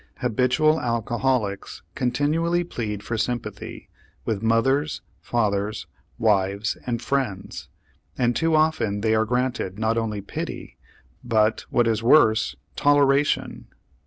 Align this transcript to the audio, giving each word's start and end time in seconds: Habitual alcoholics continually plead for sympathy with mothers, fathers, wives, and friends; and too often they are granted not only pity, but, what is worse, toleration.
Habitual 0.21 0.79
alcoholics 0.81 1.83
continually 1.93 2.63
plead 2.63 3.03
for 3.03 3.19
sympathy 3.19 3.87
with 4.25 4.41
mothers, 4.41 5.03
fathers, 5.19 5.85
wives, 6.17 6.75
and 6.87 6.99
friends; 6.99 7.69
and 8.17 8.35
too 8.35 8.55
often 8.55 9.01
they 9.01 9.13
are 9.13 9.25
granted 9.25 9.77
not 9.77 9.99
only 9.99 10.19
pity, 10.21 10.75
but, 11.23 11.65
what 11.69 11.87
is 11.87 12.01
worse, 12.01 12.55
toleration. 12.75 13.67